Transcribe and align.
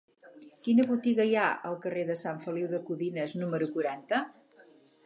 Quina 0.67 0.85
botiga 0.91 1.27
hi 1.31 1.35
ha 1.41 1.51
al 1.73 1.77
carrer 1.83 2.07
de 2.09 2.17
Sant 2.23 2.43
Feliu 2.47 2.73
de 2.73 2.81
Codines 2.89 3.39
número 3.45 3.71
quaranta? 3.79 4.27